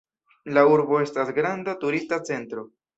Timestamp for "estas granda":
1.05-1.79